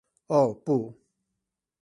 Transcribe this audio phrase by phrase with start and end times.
[0.33, 0.97] 喔不